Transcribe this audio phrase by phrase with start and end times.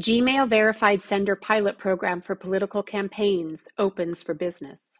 [0.00, 4.98] Gmail verified sender pilot program for political campaigns opens for business.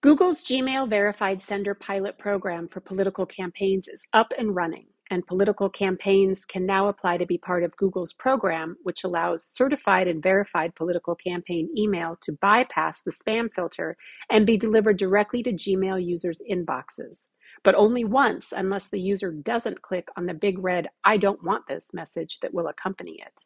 [0.00, 5.68] Google's Gmail verified sender pilot program for political campaigns is up and running, and political
[5.68, 10.76] campaigns can now apply to be part of Google's program, which allows certified and verified
[10.76, 13.96] political campaign email to bypass the spam filter
[14.30, 17.30] and be delivered directly to Gmail users' inboxes,
[17.62, 21.66] but only once unless the user doesn't click on the big red I don't want
[21.66, 23.44] this message that will accompany it.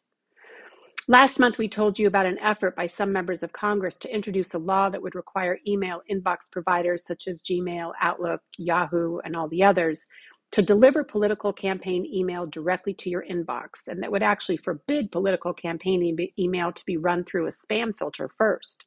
[1.07, 4.55] Last month, we told you about an effort by some members of Congress to introduce
[4.55, 9.47] a law that would require email inbox providers such as Gmail, Outlook, Yahoo, and all
[9.47, 10.07] the others
[10.51, 15.53] to deliver political campaign email directly to your inbox, and that would actually forbid political
[15.53, 18.85] campaign e- email to be run through a spam filter first.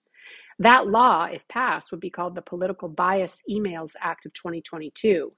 [0.59, 5.33] That law, if passed, would be called the Political Bias Emails Act of 2022,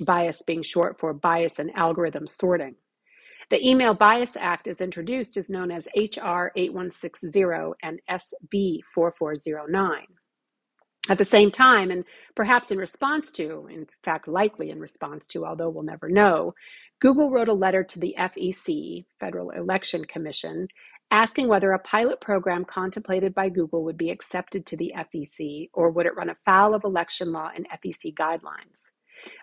[0.00, 2.74] bias being short for bias and algorithm sorting.
[3.50, 6.52] The Email Bias Act, as introduced, is known as H.R.
[6.54, 7.42] 8160
[7.82, 10.06] and SB 4409.
[11.08, 12.04] At the same time, and
[12.36, 16.54] perhaps in response to, in fact, likely in response to, although we'll never know,
[17.00, 20.68] Google wrote a letter to the FEC, Federal Election Commission,
[21.10, 25.90] asking whether a pilot program contemplated by Google would be accepted to the FEC or
[25.90, 28.82] would it run afoul of election law and FEC guidelines.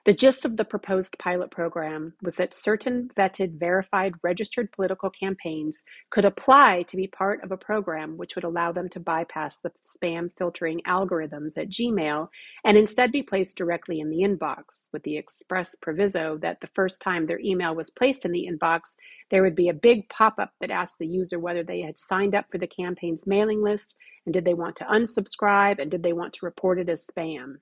[0.06, 5.84] The gist of the proposed pilot program was that certain vetted, verified, registered political campaigns
[6.10, 9.72] could apply to be part of a program which would allow them to bypass the
[9.84, 12.30] spam filtering algorithms at Gmail
[12.64, 17.02] and instead be placed directly in the inbox, with the express proviso that the first
[17.02, 18.96] time their email was placed in the inbox,
[19.30, 22.36] there would be a big pop up that asked the user whether they had signed
[22.36, 26.14] up for the campaign's mailing list and did they want to unsubscribe and did they
[26.14, 27.56] want to report it as spam.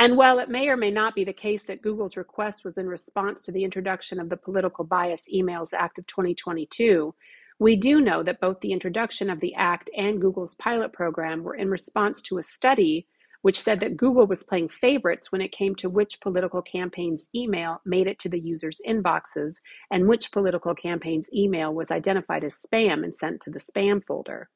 [0.00, 2.88] And while it may or may not be the case that Google's request was in
[2.88, 7.14] response to the introduction of the Political Bias Emails Act of 2022,
[7.58, 11.54] we do know that both the introduction of the Act and Google's pilot program were
[11.54, 13.06] in response to a study
[13.42, 17.82] which said that Google was playing favorites when it came to which political campaign's email
[17.84, 19.56] made it to the users' inboxes
[19.90, 24.48] and which political campaign's email was identified as spam and sent to the spam folder.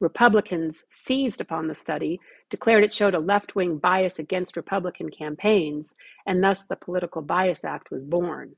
[0.00, 2.20] Republicans seized upon the study,
[2.50, 5.94] declared it showed a left wing bias against Republican campaigns,
[6.26, 8.56] and thus the Political Bias Act was born.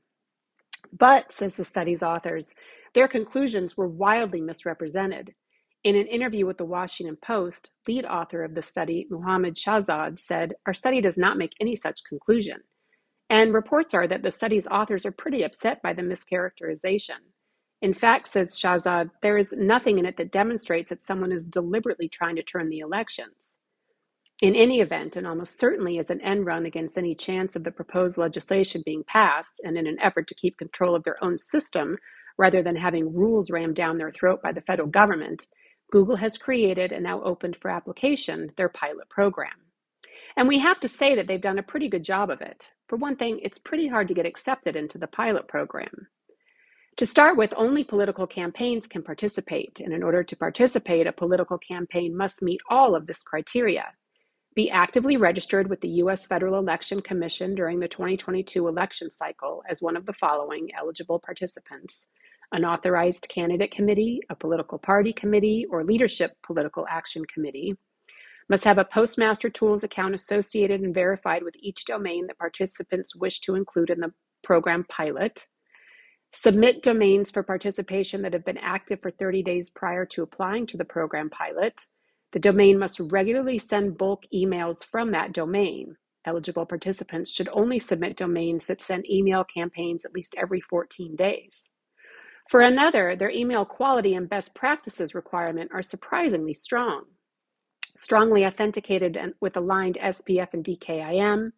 [0.97, 2.53] But, says the study's authors,
[2.93, 5.33] their conclusions were wildly misrepresented.
[5.83, 10.53] In an interview with the Washington Post, lead author of the study, Muhammad Shahzad, said,
[10.67, 12.59] Our study does not make any such conclusion.
[13.29, 17.17] And reports are that the study's authors are pretty upset by the mischaracterization.
[17.81, 22.09] In fact, says Shahzad, there is nothing in it that demonstrates that someone is deliberately
[22.09, 23.57] trying to turn the elections.
[24.41, 27.71] In any event, and almost certainly as an end run against any chance of the
[27.71, 31.95] proposed legislation being passed, and in an effort to keep control of their own system
[32.39, 35.45] rather than having rules rammed down their throat by the federal government,
[35.91, 39.53] Google has created and now opened for application their pilot program.
[40.35, 42.71] And we have to say that they've done a pretty good job of it.
[42.87, 46.07] For one thing, it's pretty hard to get accepted into the pilot program.
[46.97, 51.59] To start with, only political campaigns can participate, and in order to participate, a political
[51.59, 53.85] campaign must meet all of this criteria.
[54.53, 56.25] Be actively registered with the U.S.
[56.25, 62.07] Federal Election Commission during the 2022 election cycle as one of the following eligible participants
[62.53, 67.77] an authorized candidate committee, a political party committee, or leadership political action committee.
[68.49, 73.39] Must have a Postmaster Tools account associated and verified with each domain that participants wish
[73.41, 74.11] to include in the
[74.43, 75.47] program pilot
[76.33, 80.77] Submit domains for participation that have been active for 30 days prior to applying to
[80.77, 81.87] the program pilot.
[82.31, 85.97] The domain must regularly send bulk emails from that domain.
[86.25, 91.69] Eligible participants should only submit domains that send email campaigns at least every 14 days.
[92.49, 97.05] For another, their email quality and best practices requirement are surprisingly strong.
[97.95, 101.51] Strongly authenticated and with aligned SPF and DKIM,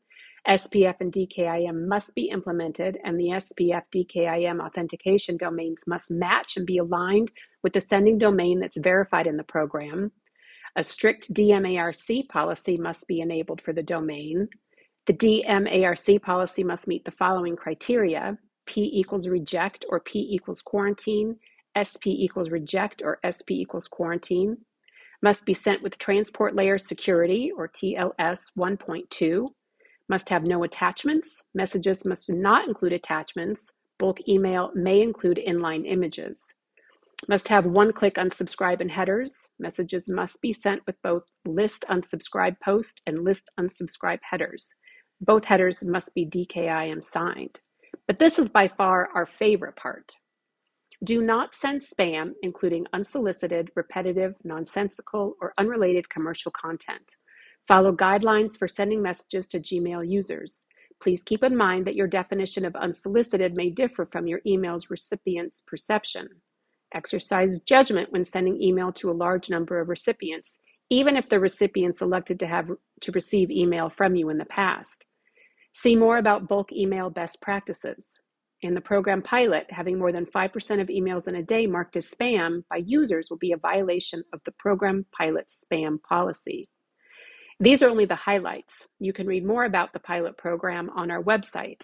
[0.48, 6.66] SPF and DKIM must be implemented, and the SPF DKIM authentication domains must match and
[6.66, 7.32] be aligned
[7.64, 10.12] with the sending domain that's verified in the program.
[10.76, 14.48] A strict DMARC policy must be enabled for the domain.
[15.06, 21.38] The DMARC policy must meet the following criteria P equals reject or P equals quarantine,
[21.78, 24.58] SP equals reject or SP equals quarantine,
[25.22, 29.50] must be sent with transport layer security or TLS 1.2,
[30.10, 31.44] must have no attachments.
[31.54, 33.72] Messages must not include attachments.
[34.00, 36.54] Bulk email may include inline images.
[37.30, 39.48] Must have one click unsubscribe and headers.
[39.58, 44.74] Messages must be sent with both list unsubscribe post and list unsubscribe headers.
[45.22, 47.62] Both headers must be DKIM signed.
[48.08, 50.12] But this is by far our favorite part.
[51.04, 57.16] Do not send spam, including unsolicited, repetitive, nonsensical, or unrelated commercial content.
[57.68, 60.66] Follow guidelines for sending messages to Gmail users.
[61.02, 65.62] Please keep in mind that your definition of unsolicited may differ from your email's recipient's
[65.66, 66.28] perception.
[66.94, 70.60] Exercise judgment when sending email to a large number of recipients,
[70.90, 72.70] even if the recipients elected to have
[73.02, 75.06] to receive email from you in the past.
[75.74, 78.20] See more about bulk email best practices.
[78.62, 82.10] In the program pilot, having more than 5% of emails in a day marked as
[82.10, 86.70] spam by users will be a violation of the program pilot spam policy.
[87.60, 88.88] These are only the highlights.
[89.00, 91.84] You can read more about the pilot program on our website.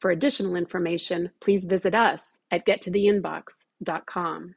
[0.00, 4.54] For additional information, please visit us at gettotheinbox.com.